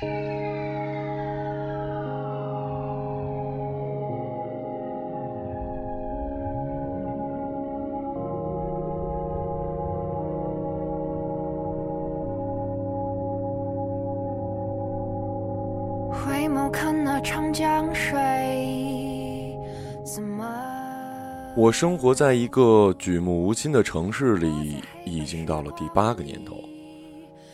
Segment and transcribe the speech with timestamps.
[0.00, 0.06] 回
[16.48, 18.16] 眸看那长江水，
[21.56, 26.54] 我生活在一个举目无亲的城市里，已经到了第八个年头，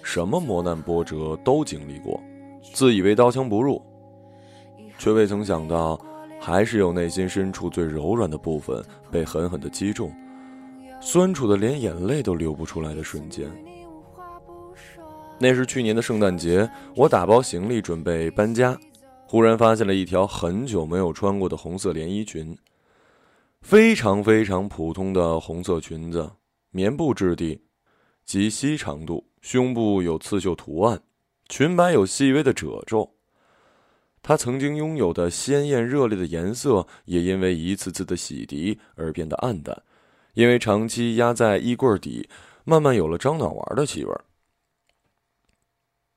[0.02, 2.20] 什么磨难波折都经历过，
[2.72, 3.80] 自以为刀枪不入，
[4.98, 6.00] 却未曾想到，
[6.40, 10.12] 还是有内心深处最柔软的部分被狠狠的击中，
[11.00, 13.48] 酸楚的连眼泪都流不出来的瞬间。
[15.38, 18.76] 那是去年的圣诞节，我打包行李准备搬家，
[19.26, 22.56] 忽然发现了一条很久没有穿过的红色连衣裙。
[23.60, 26.30] 非常非常普通的红色裙子，
[26.70, 27.60] 棉布质地，
[28.24, 31.00] 及膝长度，胸部有刺绣图案，
[31.48, 33.14] 裙摆有细微的褶皱。
[34.22, 39.82] 它曾经拥有的鲜艳热烈的颜色，也因为一次次的洗涤而变得暗淡，
[40.32, 42.26] 因为长期压在衣柜底，
[42.64, 44.14] 慢慢有了樟脑丸的气味。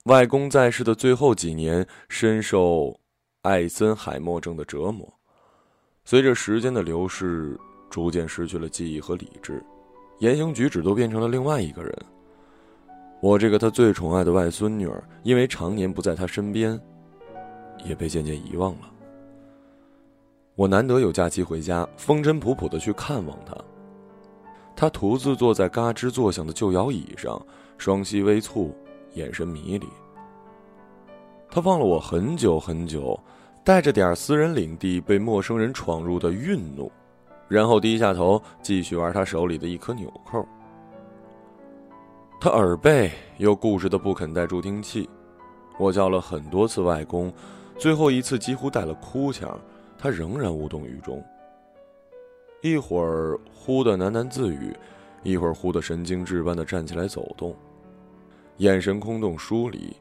[0.06, 2.98] 外公在世的最后几年，深受
[3.42, 5.14] 艾森海默症的折磨，
[6.06, 9.62] 随着时间的流逝，逐渐失去了记忆和理智，
[10.20, 11.94] 言行举止都变成了另外一个人。
[13.20, 16.80] 我这个他最宠爱的外孙女儿，因为常年不在他身边，
[17.84, 18.92] 也被渐渐遗忘了。
[20.56, 23.56] 我难得有假期回家，风尘仆仆的去看望他。
[24.76, 27.44] 他独自坐在嘎吱作响的旧摇椅上，
[27.78, 28.72] 双膝微蹙。
[29.14, 29.88] 眼神迷离，
[31.50, 33.20] 他望了我很久很久，
[33.64, 36.92] 带着点私人领地被陌生人闯入的愠怒，
[37.48, 40.48] 然后低下头继续玩他手里的一颗纽扣。
[42.40, 45.10] 他耳背又固执的不肯带助听器，
[45.80, 47.34] 我叫了很多次外公，
[47.78, 49.60] 最后一次几乎带了哭腔，
[49.98, 51.24] 他仍然无动于衷。
[52.62, 54.76] 一会儿忽的喃喃自语，
[55.24, 57.56] 一会儿忽的神经质般的站起来走动。
[58.58, 59.96] 眼神空洞疏离，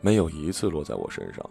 [0.00, 1.48] 没有一次落在我身上。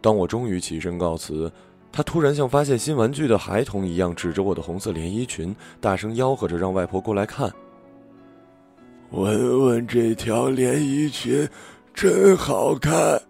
[0.00, 1.50] 当我终于起身告辞，
[1.90, 7.52] 他突然像发现新玩具的孩童一样，指着我的红色连衣裙，大声吆喝着让外婆过来看。
[9.10, 11.48] 闻闻这条连衣裙，
[11.94, 13.20] 真好看。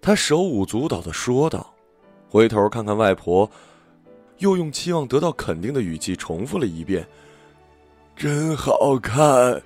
[0.00, 1.74] 他手舞足蹈的说道，
[2.28, 3.50] 回头看看外婆，
[4.38, 7.06] 又用期望得到肯定的语气重复了一遍。
[8.16, 9.60] 真好看！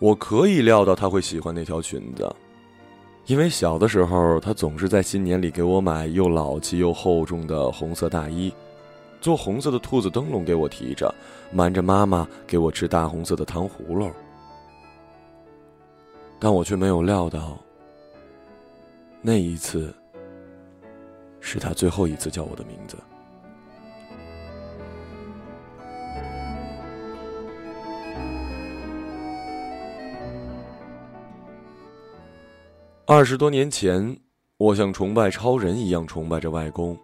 [0.00, 2.30] 我可以料到他会喜欢那条裙子，
[3.24, 8.52] 因为小的时候他总是在新年里给我买又老气又厚重的红色大衣，
[9.24, 11.10] 做红色的兔子灯笼给我提着，
[11.50, 14.10] 瞒着妈妈给我吃大红色的糖葫芦。
[16.38, 17.58] 但我却没有料到，
[19.22, 19.94] 那一次
[21.40, 22.98] 是他最后一次叫我的名字。
[33.06, 34.14] 二十多年前，
[34.58, 36.94] 我像崇拜超人一样崇拜着外公。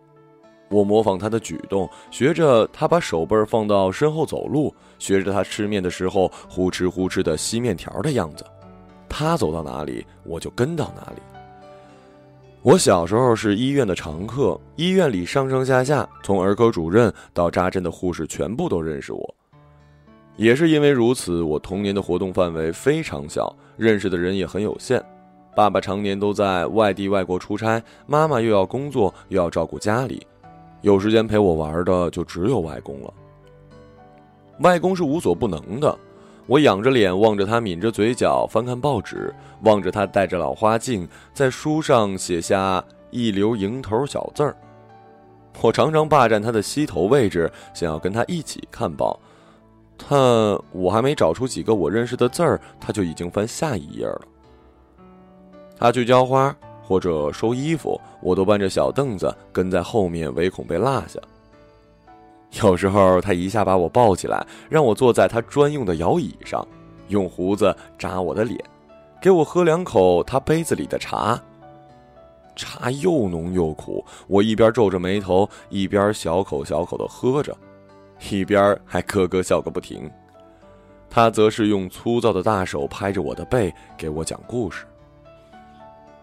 [0.71, 8.45] 我模仿他的举动，学着他把手背放到身后走路，学着他吃面的时候呼哧呼哧的吸面条的样子。
[9.09, 11.21] 他走到哪里，我就跟到哪里。
[12.63, 19.35] 我小时候是医院的常客，医院里上上下下，从儿科主任到扎针的护士，全部都认识我。
[20.37, 25.03] 也是因为如此，我童年的活动范围非常小，认识的人也很有限。
[25.57, 30.25] 爸爸常年都在外地外国出差，妈妈又要工作又要照顾家里，
[30.83, 33.13] 有时间陪我玩的就只有外公了。
[34.61, 35.99] 外公是无所不能的，
[36.47, 44.57] 我仰着脸望着他，抿着嘴角翻看报纸，望着他戴着老花镜在书上写下一流蝇头小字儿。
[45.63, 49.19] 我常常霸占他的膝头位置，想要跟他一起看报，
[49.97, 50.19] 但
[50.73, 54.21] 我还没找出几个我认识的字儿，他就已经翻下一页了。
[55.79, 56.55] 他去浇花
[56.91, 61.21] 或者收衣服，我都搬着小凳子跟在后面，唯恐被落下。
[62.61, 66.67] 有时候他一下把我抱起来，让我坐在他专用的摇椅上，
[67.07, 68.59] 用胡子扎我的脸，
[69.23, 71.41] 给我喝两口他杯子里的茶。
[72.57, 77.57] 茶又浓又苦，我一边皱着眉头，一边小口小口的喝着，
[78.33, 80.11] 一边还咯咯笑个不停。
[81.09, 84.85] 他则是用粗糙的大手拍着我的背，给我讲故事。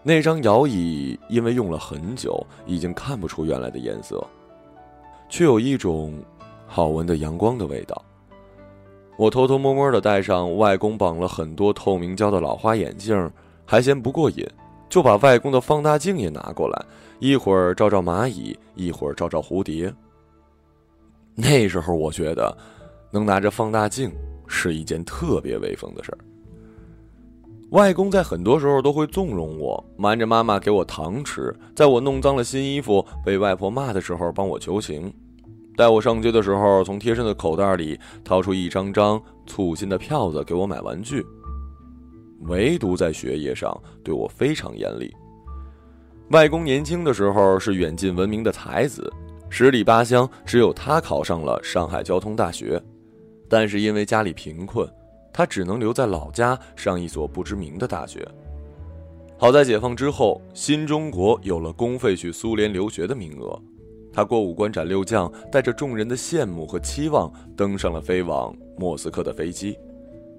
[0.08, 4.26] 那张摇椅因为用了很久，已经看不出原来的颜色，
[5.28, 6.14] 却有一种
[6.66, 8.02] 好闻的阳光的味道。
[9.18, 13.30] 我偷偷摸摸的戴上外公绑了很多透明胶的老花眼镜，
[13.66, 14.48] 还嫌不过瘾，
[14.88, 16.86] 就把外公的放大镜也拿过来，
[17.18, 19.92] 一会儿照照蚂蚁，一会儿照照蝴蝶。
[21.34, 22.56] 那时候我觉得，
[23.10, 24.10] 能拿着放大镜
[24.46, 26.18] 是一件特别威风的事儿。
[27.70, 35.12] 外公在很多时候都会纵容我，瞒着妈妈给我糖吃，在我弄脏了新衣服被外婆骂的时候帮我求情。
[35.76, 41.24] 带我上街的时候，从贴身的口袋里掏出一张张粗心的票子给我买玩具。
[42.42, 45.14] 唯独在学业上对我非常严厉。
[46.30, 49.12] 外公年轻的时候是远近闻名的才子，
[49.50, 52.82] 十里八乡只有他考上了上海交通大学，
[53.48, 54.88] 但是因为家里贫困，
[55.38, 58.26] 他只能留在老家上一所不知名的大学。
[59.38, 63.56] 好在解放之后，新中国有了公费去苏联留学的名额。
[64.12, 69.78] 他过五关斩六将，带着众人的羡慕和期望，登上了飞往莫斯科的飞机，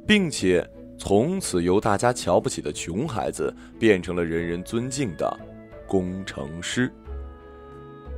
[0.06, 5.40] 并且从此由大家瞧不起的穷孩子，变成了人人尊敬的
[5.88, 6.92] 工程师。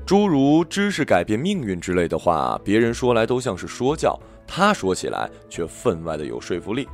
[0.03, 4.19] 诸如“知识改变命运”之类的话，别人说来都像是说教，
[4.53, 6.85] 他说起来却分外的有说服力。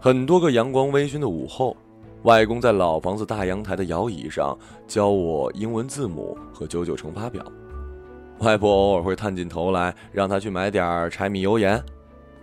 [0.00, 1.76] 很多个阳光微醺的午后。
[2.24, 4.54] 外公在老房子大阳台的摇椅上
[4.86, 7.42] 教我英文字母和九九乘法表，
[8.40, 11.82] 外婆偶尔会探进头来让他去买点柴米油盐，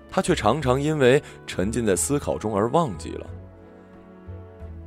[0.09, 3.27] 他却常常因为沉浸在思考中而忘记了。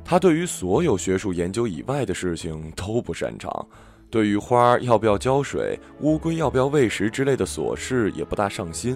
[0.03, 3.65] 他对于所有学术研究以外的事情都不擅长，
[4.11, 8.95] 对于花要不要浇水、乌龟要不要喂食之类的琐事也不大上心。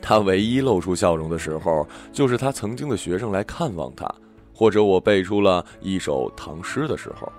[0.00, 4.12] 他唯一露出笑容的时候，就是他曾经的学生来看望他。
[4.54, 7.30] 或者我背出了一首唐诗的时候，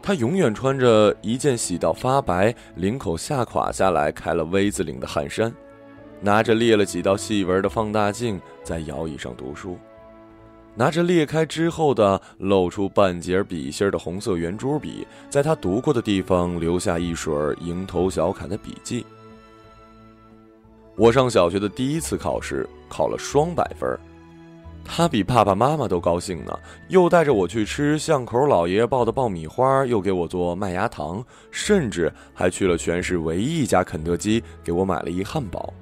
[0.00, 5.52] 他永远穿着一件洗到发白、领口下垮下来、开了 V 字领的汗衫，
[6.22, 9.76] 拿着裂了几道细纹的放大镜在摇椅上读书，
[10.76, 17.32] 拿着裂开之后的露出半截笔芯的红色圆珠笔，在他读过的地方留下一水
[17.62, 19.06] 蝇头小楷的笔记。
[20.96, 23.98] 我上小学的第一次考试考了双百分
[24.84, 35.72] 他比爸爸妈妈都高兴呢，又带着我去吃巷口老爷爷爆的爆米花，又给我做麦芽糖，甚至还去了全市唯一一家肯德基，给我买了一汉堡。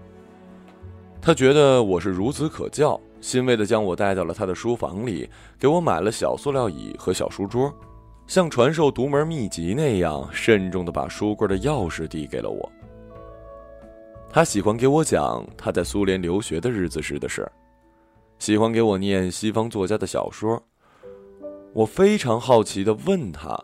[1.20, 7.72] 他觉得我是孺子可教，欣慰地将我带到了他的书房里，给我买了小塑料椅和小书桌，
[8.26, 12.70] 像传授独门秘籍那样，慎重地把书柜的钥匙递给了我。
[14.28, 17.50] 他喜欢给我讲他在苏联留学的日子时的事。
[18.38, 20.60] 喜欢给我念西方作家的小说，
[21.72, 23.56] 我非常好奇的问他：“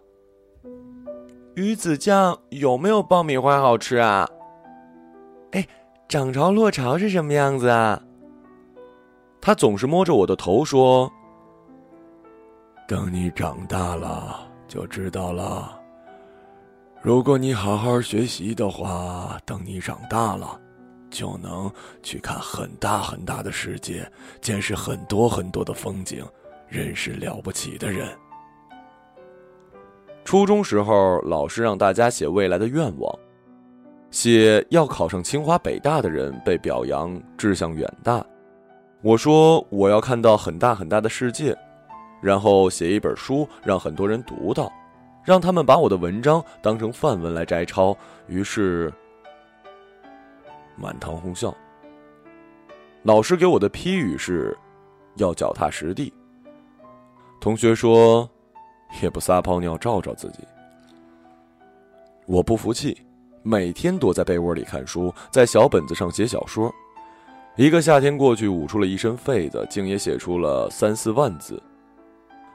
[1.57, 4.29] 鱼子酱有没有爆米花好吃啊
[5.51, 5.67] ？”“哎，
[6.09, 8.01] 涨潮落潮是什么样子啊？”
[9.41, 11.11] 他总是摸着我的头说
[12.87, 15.81] ：“等你长大了就知道了。
[17.01, 20.61] 如果你好好学习的话，等你长大了。”
[21.11, 24.07] 就能去看很大很大的世界，
[24.43, 26.23] 见识很多很多的风景，
[26.69, 28.07] 认识了不起的人。
[30.23, 33.19] 初中时候，老师让大家写未来的愿望，
[34.11, 38.23] 写要考上清华北大的人被表扬志向远大。
[39.01, 41.57] 我说我要看到很大很大的世界，
[42.21, 44.73] 然后写一本书让很多人读到，
[45.23, 47.97] 让他们把我的文章当成范文来摘抄。
[48.27, 48.93] 于是。
[50.81, 51.53] 满堂哄笑。
[53.03, 54.57] 老师给我的批语是：
[55.17, 56.13] 要脚踏实地。
[57.41, 58.29] 同学说，
[59.03, 60.39] 也不撒泡尿照照自己。
[62.27, 63.01] 我不服气，
[63.43, 66.73] 每天躲在被窝里看书，在小本子上写小说。
[67.59, 71.61] 一个夏天过去，捂出了一身痱子，竟也写出了三四万字。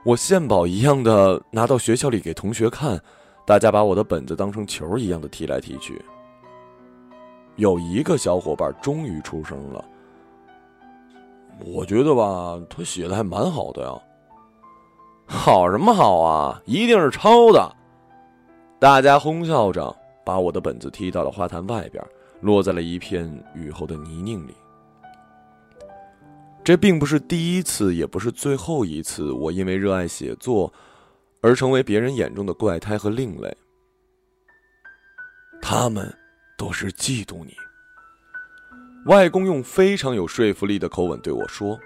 [0.05, 2.98] 我献宝一样的拿到学校里给同学看，
[3.45, 6.01] 大家把我的本子当成球一样的踢来踢去。
[7.57, 9.83] 有一个小伙伴终于出声了。
[11.65, 13.93] 我觉得吧，他写的还蛮好的呀。
[15.27, 16.62] 好什么好啊？
[16.63, 17.75] 一定是抄的！
[18.79, 19.93] 大家哄笑着，
[20.24, 22.01] 把我的本子踢到了花坛外边，
[22.39, 24.53] 落在了一片雨后的泥泞里。
[26.63, 30.72] 这并不是第一次，也不是最后一次，我因为热爱写作，
[31.41, 33.55] 而成为别人眼中的怪胎和另类。
[35.62, 36.13] 他们。
[36.55, 37.53] 都是嫉妒你。
[39.08, 41.77] 外公用非常有说服力的口吻对我说：“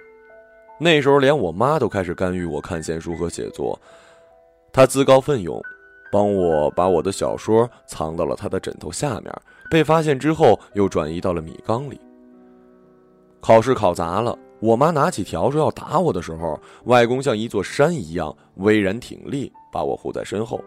[0.78, 3.80] 那时候连我妈都开始干预我看闲书和写作。
[4.72, 5.60] 他自告奋勇，
[6.12, 9.34] 帮我把我的小说藏到了他的枕头下面。
[9.72, 12.00] 被发现之后，又转移到了米缸里。
[13.42, 20.60] 考试考砸了，我妈拿起笤帚要打我的时候，外公像一座山一样巍然挺立，把我护在身后。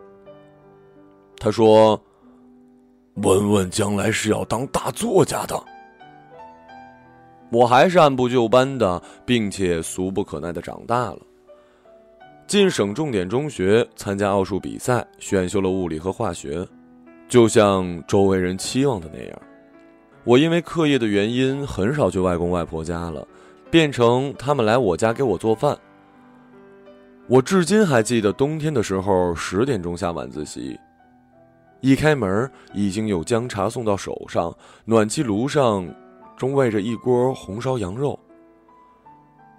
[1.39, 2.01] 他说
[3.23, 5.61] ：“文文将来是要当大作家的。”
[7.51, 11.19] 我还是按部就班的，并且俗不可耐的长大了。
[12.47, 16.65] 进省重点中学参加奥数比赛，选修了物理和化学，
[17.29, 19.43] 就像周围人期望的那样。
[20.23, 23.27] 我因为课业的原因，很少去外公外婆家了，
[23.71, 25.79] 变成他们来我家给我做饭。
[27.29, 30.79] 我至今还记得冬天的时候，十点钟下晚自习，
[31.81, 34.53] 一开门已经有姜茶送到手上，
[34.85, 35.87] 暖气炉上。
[36.37, 38.19] 中煨着一锅红烧羊肉。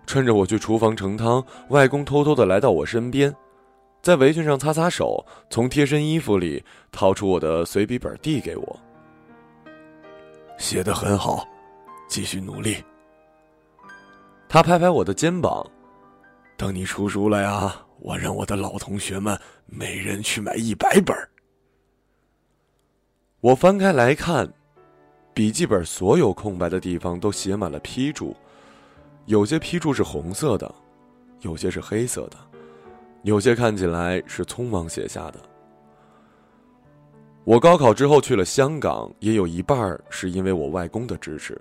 [0.08, 3.32] 趁着我去厨房盛汤，外公偷偷的来到我身边，
[4.01, 8.80] 在围裙上擦擦手，从贴身衣服里掏出我的随笔本递给我。
[10.58, 11.48] 写的很好，
[12.10, 12.77] 继续努力。
[14.53, 15.65] 他拍拍我的肩膀，
[16.58, 21.15] 等你出书了呀，我让我的老同学们每人去买一百本。
[23.39, 24.51] 我翻开来看。
[25.34, 28.36] 笔记本所有空白的地方都写满了批注，
[29.25, 30.70] 有些批注是红色的，
[31.39, 32.36] 有些是黑色的，
[33.24, 35.39] 有些看起来是匆忙写下的。
[37.46, 41.58] 我高考之后去了香港，也有一半是因为我外公的支持。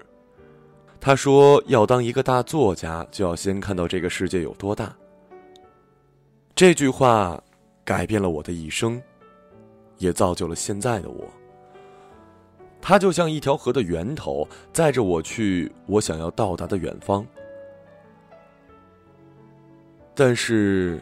[1.01, 4.95] 他说要当一个大作家，就要先看到这个世界有多大。
[6.55, 7.43] 这句话
[7.85, 9.01] 改变了我的一生，
[9.97, 11.25] 也造就了现在的我。
[12.83, 17.27] 它就像一条河的源头，载着我去我想要到达的远方。
[20.15, 21.01] 但是，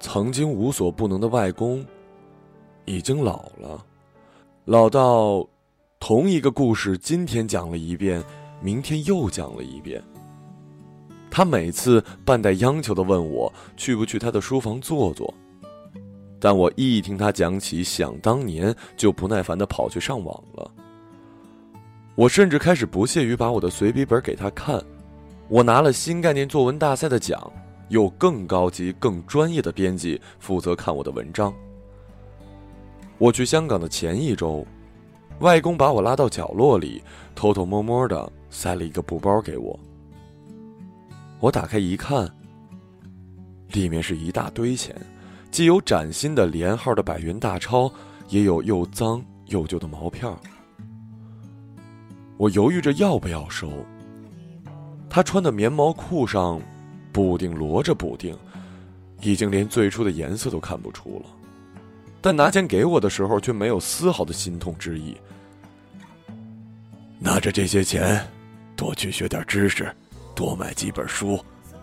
[0.00, 1.84] 曾经无所不能的外公，
[2.86, 3.84] 已经老了，
[4.64, 5.46] 老到
[6.00, 8.22] 同一个故事今天讲了一遍，
[8.62, 10.02] 明天又讲了一遍。
[11.30, 15.32] 他每次半带央求的问我，去不去他的书房坐坐。
[16.40, 20.70] 但我一听他讲起想当年，就不耐烦的跑去上网了。
[22.14, 24.82] 我甚至开始不屑于把我的随笔本给他看。
[25.48, 27.52] 我拿了新概念作文大赛的奖，
[27.88, 31.52] 有更高级、更专业的编辑负责看我的文章。
[33.18, 34.64] 我去香港的前一周，
[35.40, 37.02] 外公把我拉到角落里，
[37.34, 39.78] 偷偷摸摸的塞了一个布包给我。
[41.38, 42.28] 我打开一看，
[43.72, 44.94] 里面是一大堆钱。
[45.50, 47.90] 既有崭新的连号的百元大钞，
[48.28, 50.38] 也有又脏又旧的毛票。
[52.36, 53.70] 我犹豫着要不要收。
[55.08, 56.60] 他穿的棉毛裤上，
[57.12, 58.36] 补丁摞着补丁，
[59.22, 61.37] 已经连最初的颜色都看不出了。
[62.20, 65.16] 但拿钱给我的时候，却没有丝毫的心痛之意。
[67.18, 68.24] 拿着这些钱，
[68.76, 69.94] 多去学点知识，
[70.34, 71.38] 多买几本书，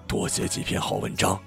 [0.07, 1.39] 多写几篇好文章。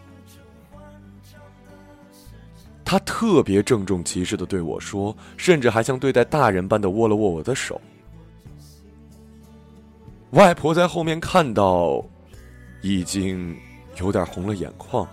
[2.85, 7.79] 他特别郑重其事的对我说，甚至还像对待大人般的握了握我的手。
[10.31, 12.03] 外婆在后面看到，
[12.83, 13.55] 已经
[14.01, 15.07] 有点红了眼眶。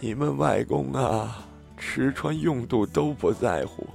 [0.00, 3.86] 你们外公啊，吃穿用度都不在乎，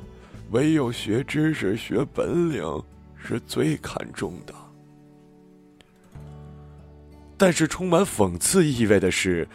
[0.52, 2.64] 唯有学知识、学本领
[3.16, 4.54] 是最看重的。
[7.38, 9.48] 但是充满讽刺意味的是。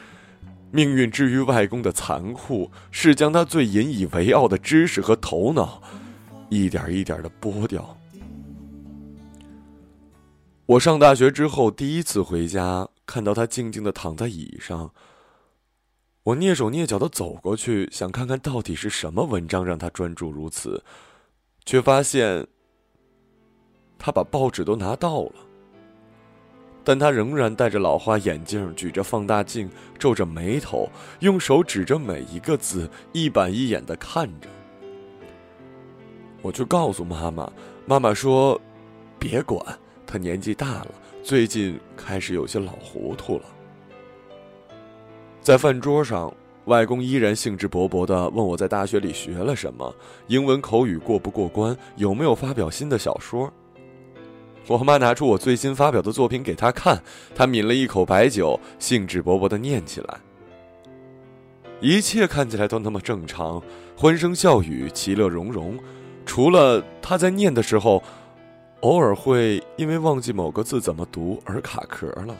[0.72, 5.80] 命运之于外公的残酷，是将他最引以为傲的知识和头脑，
[6.50, 7.96] 一点一点的剥掉。
[10.66, 14.90] 我上大学之后第一次回家，看到他静静的躺在椅上。
[16.26, 20.82] 我蹑手蹑脚的走过去，想看看到底是什么文章让他专注如此，
[21.64, 22.44] 却发现
[23.96, 25.32] 他把报纸都拿到了。
[26.82, 30.88] 但他仍然戴着老花眼镜，举着放大镜，皱着眉头，
[31.20, 34.48] 用手指着每一个字，一板一眼的看着。
[36.42, 37.52] 我去告诉妈妈，
[37.86, 38.60] 妈妈说
[39.16, 43.44] ：“别管，他年纪大了，最近开始有些老糊涂了。”
[45.46, 46.34] 在饭桌上，
[46.64, 49.94] 外公依然兴致勃勃的问我在大学里学了什么，
[50.26, 53.48] 英文口语过不过关，有没有发表新的小说。
[54.66, 57.00] 我妈拿出我最新发表的作品给他看，
[57.32, 60.18] 他抿了一口白酒，兴致勃勃的念起来。
[61.80, 63.62] 一切看起来都那么正常，
[63.96, 65.78] 欢声笑语，其乐融融，
[66.24, 68.02] 除了他在念的时候，
[68.80, 72.36] 偶尔会因为忘记某个字怎么读而卡壳了。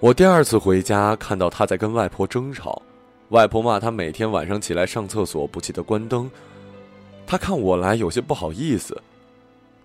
[0.00, 2.80] 我第二次回家，看到他在跟外婆争吵，
[3.28, 6.30] 外婆骂他每天晚上起来上厕所不记得关灯。
[7.26, 8.98] 他看我来，有些不好意思，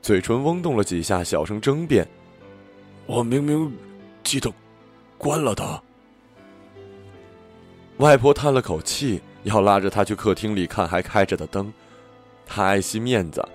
[0.01, 2.07] 嘴唇嗡动了几下，小声争辩
[3.05, 3.69] ：“我明明
[4.23, 4.49] 记得
[5.17, 5.83] 关了的。”
[7.99, 11.73] 外婆叹了口气，要拉着他去客厅里看还开着的灯，
[12.45, 13.45] 他爱惜面子，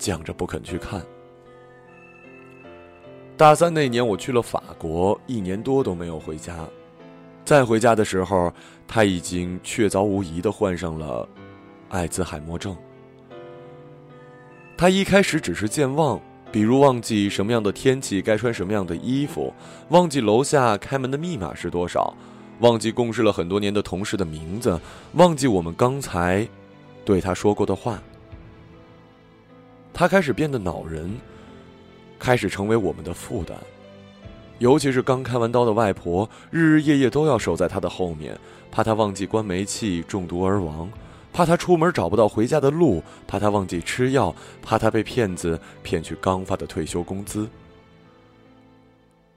[0.00, 1.00] 犟着不肯去看。
[3.38, 6.68] 大三那年，我去了法国，一年多都没有回家。
[7.44, 8.52] 再回家的时候，
[8.88, 11.26] 他已经确凿无疑的患上了
[11.88, 12.76] 艾滋海默症。
[14.76, 19.54] 他一开始只是健忘，比如忘记什么样的天气该穿什么样的衣服，
[19.90, 22.12] 忘记楼下开门的密码是多少，
[22.58, 24.80] 忘记共事了很多年的同事的名字，
[25.12, 26.46] 忘记我们刚才
[27.04, 28.02] 对他说过的话。
[29.94, 31.08] 他开始变得恼人，
[32.18, 33.56] 开始成为我们的负担，
[34.58, 38.38] 尤其是刚开完刀的外婆，日日夜夜都要守在他的后面，
[38.70, 40.90] 怕他忘记关煤气中毒而亡。
[41.32, 47.48] 怕他出门找不到回家的路，怕他忘记吃药，怕他被骗子骗去刚发的退休工资。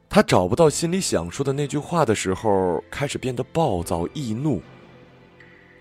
[0.09, 4.61] 他找不到心里想说的那句话的时候，开始变得暴躁易怒。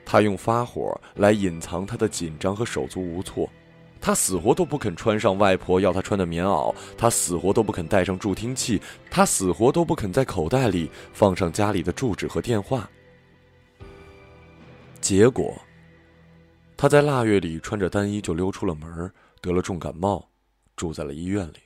[0.04, 3.49] 他用发火来隐藏他的紧张和手足无措，
[4.00, 8.80] 他死活都不肯穿上外婆要他穿的棉袄，他死活都不肯带上助听器，
[9.11, 12.88] 他死活都不肯在口袋里放上家里的住址和电话。
[15.00, 15.54] 结果。
[16.76, 20.26] 他在腊月里穿着单衣就溜出了门，得了重感冒，
[20.76, 21.59] 住在了医院里。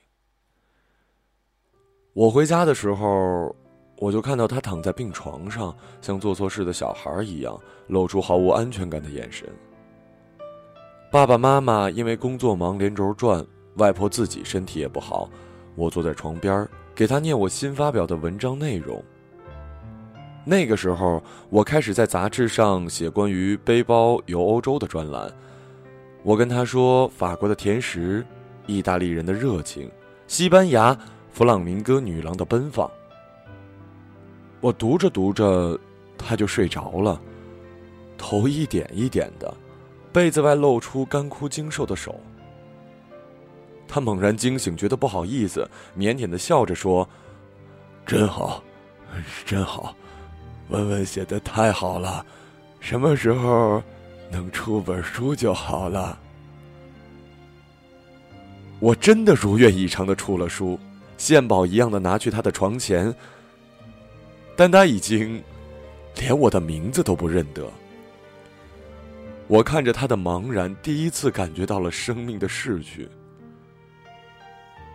[2.11, 3.55] 我回家的时候，
[3.95, 9.47] 我就看到他躺在病床上，像做错事的小孩一样，露出毫无安全感的眼神。
[11.15, 13.41] 爸爸妈妈因为工作忙连轴转，
[13.75, 15.29] 外婆自己身体也不好，
[15.75, 19.01] 我坐在床边给她念我新发表的文章内容。
[20.43, 25.31] 那个时候，我开始在杂志上写关于背包游欧洲的专栏。
[26.21, 28.21] 我跟他说法国的甜食，
[28.67, 29.89] 意大利人的热情，
[30.27, 30.93] 西班牙
[31.31, 32.91] 弗朗明哥女郎的奔放。
[34.59, 35.79] 我读着读着，
[36.17, 37.21] 他就睡着了，
[38.17, 39.53] 头一点一点的，
[40.15, 42.17] 被子外露出干枯精瘦的手。
[43.85, 47.05] 他猛然惊醒，觉得不好意思，腼腆的笑着说
[48.07, 48.63] ：“真好，
[49.45, 49.93] 真好。”
[50.71, 52.25] 文文写的太好了，
[52.79, 53.83] 什么时候
[54.31, 56.17] 能出本书就好了。
[58.79, 60.79] 我真的如愿以偿的出了书，
[61.17, 63.13] 献宝一样的拿去他的床前，
[64.55, 65.43] 但他已经
[66.15, 67.69] 连我的名字都不认得。
[69.47, 73.07] 我看着他的茫然，第一次感觉到了生命的逝去。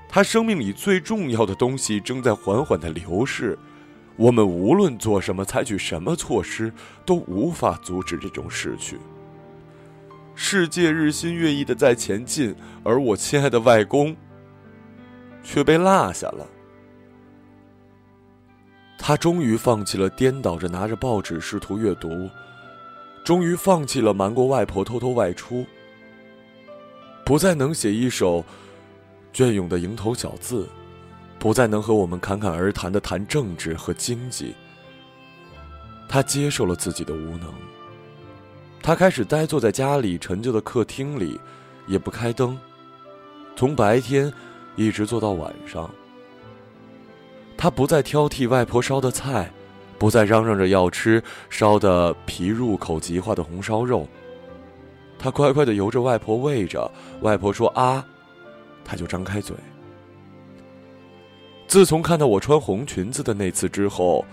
[0.08, 3.56] 他生命里最重要的东西正在缓缓的流逝。
[4.16, 6.72] 我们无论做什么，采取什么措施，
[7.06, 8.98] 都无法阻止这种逝去。
[10.34, 14.14] 世界日新月异的在前进，而我亲爱的外公
[15.42, 16.46] 却被落下了。
[18.98, 22.28] 他终于放弃了颠倒着拿着报纸试图阅读，
[23.31, 25.64] 终于放弃了瞒过外婆偷偷外出，
[27.25, 28.45] 不再能写一首
[29.33, 30.69] 隽永的蝇头小字。
[31.38, 34.53] 不再能和我们侃侃而谈的谈政治和经济。
[36.09, 37.55] 他接受了自己的无能。
[38.83, 41.40] 他开始呆坐在家里陈旧的客厅里，
[41.87, 42.59] 也不开灯，
[43.55, 44.33] 从白天
[44.75, 45.88] 一直坐到晚上。
[47.57, 49.53] 他不再挑剔外婆烧的菜，
[50.00, 54.08] 不再嚷嚷着要吃烧的皮入口即化的红烧肉。
[55.18, 58.02] 他乖乖的由着外婆喂着，外婆说啊，
[58.82, 59.54] 他就张开嘴。
[61.68, 64.24] 自从看到我穿红裙子的那次之后，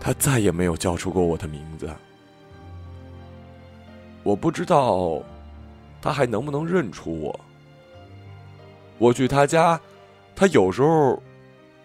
[0.00, 1.88] 他再也没有叫出过我的名字。
[4.24, 5.22] 我不知道
[6.02, 7.40] 他还能不能认出我。
[8.98, 9.80] 我去他家，
[10.34, 11.22] 他有时候，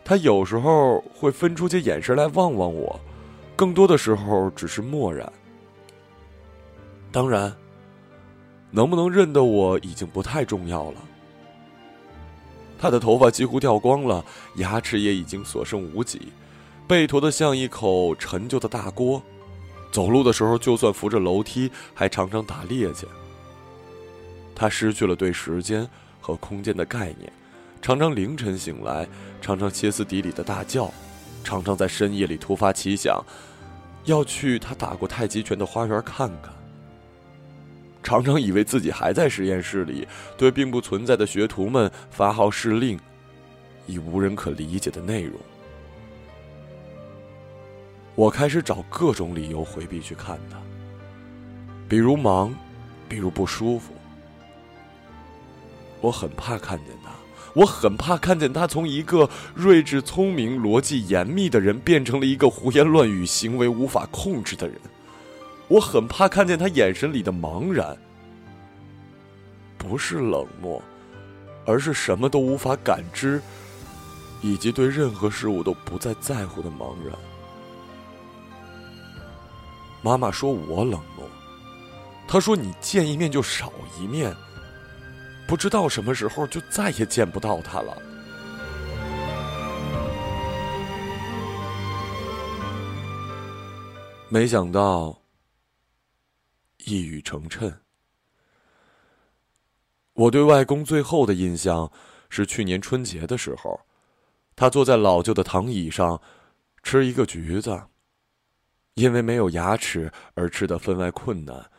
[0.06, 3.00] 他有时候会分出些眼神来望望我，
[3.56, 5.32] 更多的时候只是漠然。
[7.12, 7.56] 当然，
[8.70, 10.98] 能不能认得我已经不太重要了。
[12.78, 16.34] 他的头发几乎掉光了，牙齿也已经所剩无几，
[16.86, 19.22] 背驼得像一口陈旧的大锅，
[19.90, 23.06] 走路的时候就算扶着楼梯，还常常打趔趄。
[24.54, 25.88] 他失去了对时间
[26.20, 27.32] 和空间的概念，
[27.84, 29.06] 常常凌晨醒来，
[29.42, 30.90] 常常歇斯底里的大叫，
[31.44, 33.22] 常常在深夜里突发奇想，
[34.06, 36.54] 要去他打过太极拳的花园看看。
[38.02, 42.98] 常常以为自己还在实验室里，对并不存在的学徒们发号施令，
[43.86, 45.38] 以无人可理解的内容。
[48.16, 50.58] 我开始找各种理由回避去看他，
[51.90, 52.56] 比如忙，
[53.10, 53.94] 比如不舒服，
[56.00, 57.03] 我很怕看见他，
[57.54, 64.76] 我很怕看见他从一个睿智聪明、逻辑严密的人，变成了一个胡言乱语、行为无法控制的人。
[65.68, 67.96] 我很怕看见他眼神里的茫然，
[69.78, 70.82] 不是冷漠，
[71.66, 73.40] 而是什么都无法感知，
[74.42, 77.16] 以及对任何事物都不再在乎的茫然。
[80.02, 81.30] 妈妈说我冷漠，
[82.28, 84.36] 她说你见一面就少一面。
[85.54, 87.96] 不知道什么时候就再也见不到他了。
[94.30, 95.22] 没想到，
[96.86, 97.72] 一语成谶。
[100.14, 101.92] 我对外公最后的印象
[102.32, 103.80] 是去年春节的时候，
[104.56, 106.20] 他坐在老旧的躺椅上，
[106.82, 107.80] 吃一个橘子。
[108.96, 111.70] 因为没有牙齿而吃的分外困难。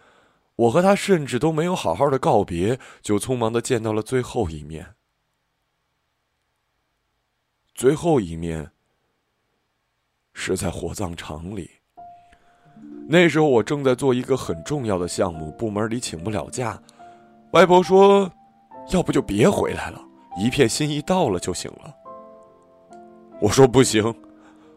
[0.57, 4.95] 我和他甚至都没有好好的告别，就匆忙的见到了最后一面。
[7.75, 8.71] 最后一面
[10.33, 11.69] 是在火葬场里。
[13.09, 16.81] 那时候我正在做一个很重要的项目，部门里请不了假。
[17.51, 18.31] 外婆说
[18.91, 20.01] ：“要不就别回来了，
[20.39, 21.95] 一片心意到了就行了。”
[23.43, 24.15] 我说：“不行，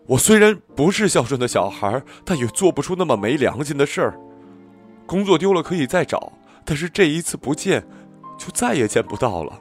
[0.07, 4.19] 我虽然不是孝顺的小孩，但也做不出那么没良心的事儿。”
[5.07, 6.33] 工作丢了可以再找，
[6.65, 7.81] 但是这一次不见，
[8.37, 9.59] 就再也见不到了。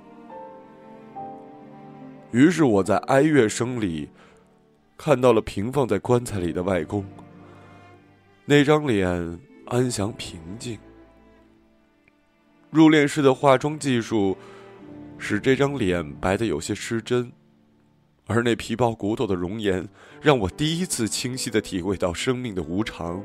[2.33, 4.11] 于是我在哀乐声里，
[4.99, 7.07] 看到了平放在棺材里的外公。
[8.45, 10.79] 那张脸安详平静，
[12.71, 14.37] 入殓师的化妆技术
[15.17, 17.33] 使这张脸白得有些失真，
[18.27, 19.89] 而那皮包骨头的容颜，
[20.21, 23.23] 让我第一次清晰的体会到生命的无常。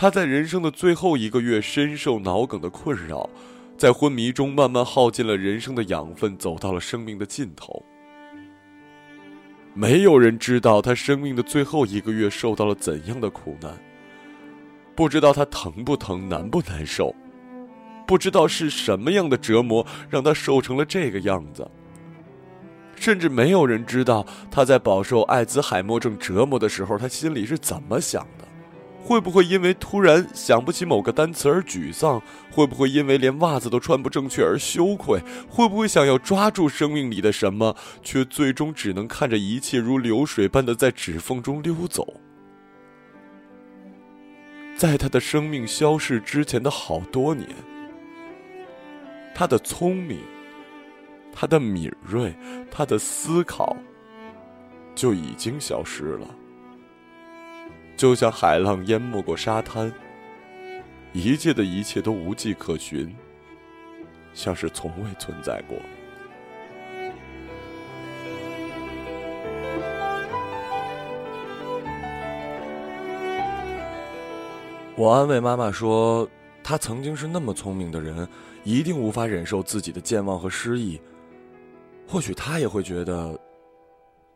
[0.00, 3.28] 他在人生的最后一个月深受脑梗的困扰，
[3.76, 7.84] 在昏迷中慢慢耗尽了人生的养分，走到了生命的尽头。
[9.74, 13.78] 没有人知道他生命的最后一个月受到了怎样的苦难，
[14.96, 17.14] 不知道他疼不疼、难不难受，
[18.06, 21.70] 不知道是什么样的折磨让他瘦成了这个样子。
[22.96, 28.39] 甚至没有人知道他在饱受艾滋海默症折磨的时候，他心里是怎么想的。
[29.02, 32.22] 会不会因为突然想不起某个单词而沮丧？
[32.50, 35.20] 会不会因为连袜子都穿不正确而羞愧？
[35.48, 42.14] 会不会想要抓住生命里的什么，却最终只能看着一切如流水般的在指缝中溜走？
[44.76, 47.48] 在他的生命消逝之前的好多年，
[49.34, 50.20] 他的聪明、
[51.32, 52.34] 他的敏锐、
[52.70, 53.76] 他的思考，
[54.94, 56.26] 就已经消失了。
[58.00, 59.92] 就像海浪淹没过沙滩，
[61.12, 63.14] 一切的一切都无迹可寻，
[64.32, 65.76] 像是从未存在过。
[74.96, 76.26] 我安慰妈妈说
[76.64, 78.26] ：“他曾经是那么聪明的人，
[78.64, 80.98] 一定无法忍受自己的健忘和失忆。
[82.08, 83.38] 或许他也会觉得，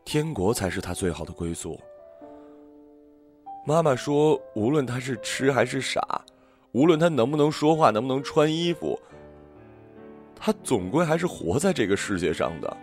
[0.03, 1.79] 天国才是他最好的归宿。”
[3.67, 6.21] 妈妈说：“无论他是痴还是傻，
[6.71, 8.99] 无论他能不能说话、能不能穿衣服，
[10.35, 12.77] 他总归还是活在这个世界上的。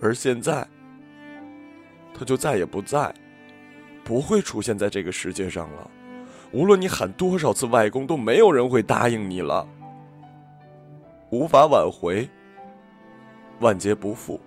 [0.00, 0.66] 而现在，
[2.12, 3.14] 他就再也不在，
[4.02, 5.88] 不会出现在这个世界上了。
[6.50, 9.64] 无论你喊多少次外公，都没有人会答应你了。
[11.30, 12.28] 无法挽回，
[13.60, 14.40] 万劫不复。”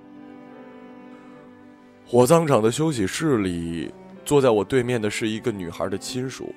[2.05, 3.93] 火葬场的休息室里。
[4.27, 6.53] 坐在我对面的是一个女孩的亲属。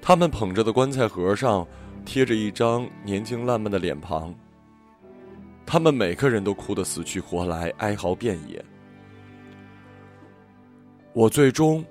[0.00, 1.66] 他们捧着的棺材盒上
[2.04, 4.32] 贴着一张年轻烂漫的脸庞。
[5.66, 8.64] 他们每个人都哭得死去活来，哀嚎遍野。
[11.12, 11.84] 我最终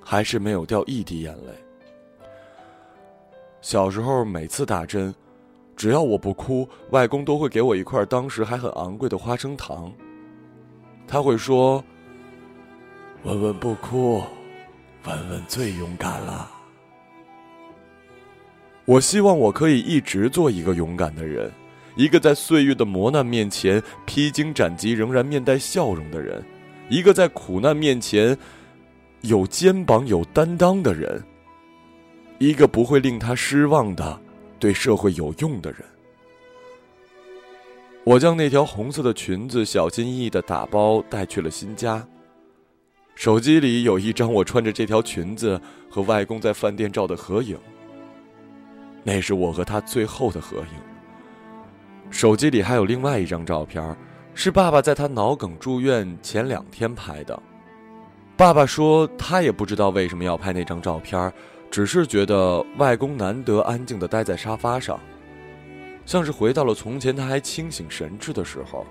[0.00, 1.52] 还是没有掉一滴眼泪。
[3.60, 5.12] 小时候每次打针，
[5.74, 9.92] 只要我不哭，外公都会给我一块当时还很昂贵的花生糖。
[11.08, 11.84] 他会说。
[13.22, 14.22] 文文不哭，
[15.04, 16.50] 文文最勇敢了。
[18.86, 21.52] 我希望我可以一直做一个勇敢的人，
[21.96, 26.42] 一个在岁月的磨难面前披荆斩棘仍然面带笑容的人，
[26.88, 28.36] 一个在苦难面前
[29.20, 31.22] 有肩膀有担当的人，
[32.38, 34.18] 一个不会令他失望的
[34.58, 35.80] 对社会有用的人。
[38.02, 42.02] 我将那条红色的裙子小心翼翼的打包带去了新家。
[43.20, 47.58] 手机里有一张我穿着这条裙子和外公在饭店照的合影。
[49.02, 50.80] 那是我和他最后的合影，
[52.08, 53.94] 手机里还有另外一张照片，
[54.32, 57.38] 是爸爸在他脑梗住院前两天拍的。
[58.38, 61.30] 爸爸说他也不知道为什么要拍那张照片，
[61.70, 64.98] 只是觉得外公难得安静的待在沙发上，
[66.06, 68.86] 像是回到了从前他还清醒神智的时候。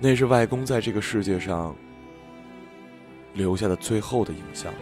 [0.00, 1.72] 那是外公在这个世界上
[3.34, 4.72] 留下的最后的影像。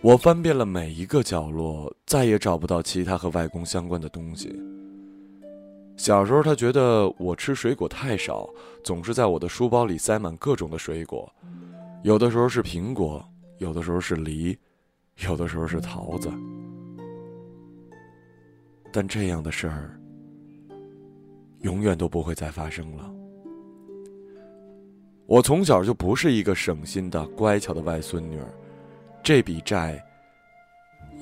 [0.00, 4.54] 我翻遍了每一个角落，再也找不到其他和外公相关的东西。
[5.96, 8.48] 小时候，他觉得我吃水果太少，
[8.84, 11.28] 总是在我的书包里塞满各种的水果，
[12.04, 13.26] 有的时候是苹果，
[13.58, 14.56] 有的时候是梨，
[15.26, 16.30] 有的时候是桃子。
[18.92, 19.98] 但这样的事儿，
[21.66, 23.12] 永远都不会再发生了。
[25.26, 28.40] 我从小就不是一个省心的乖巧的外孙女。
[29.20, 30.00] 这笔债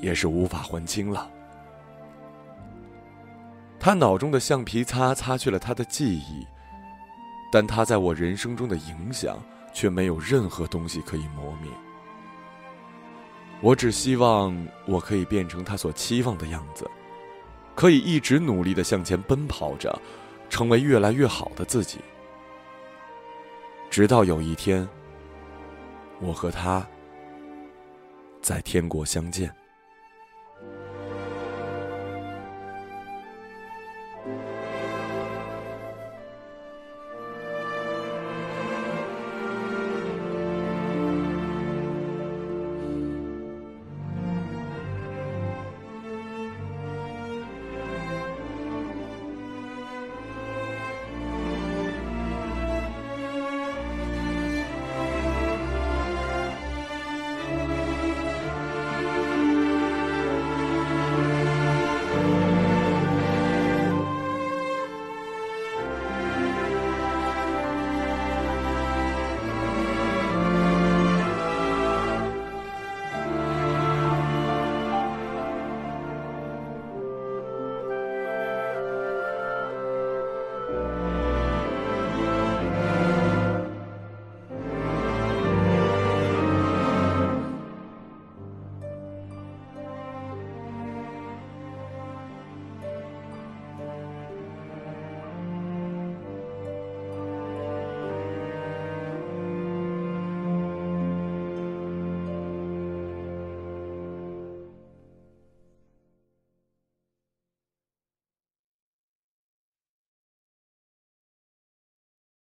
[0.03, 1.31] 也是无法还清了。
[3.81, 6.47] 他脑中的橡皮擦擦去了他的记忆，
[7.51, 9.39] 但他在我人生中的影响
[9.73, 11.71] 却没有任何东西可以磨灭。
[13.63, 14.55] 我只希望
[14.87, 16.87] 我可以变成他所期望的样子，
[17.75, 19.99] 可以一直努力的向前奔跑着，
[20.55, 21.99] 成为越来越好的自己，
[23.91, 24.89] 直到有一天，
[26.21, 26.87] 我和他。
[28.41, 29.53] 在天国相见。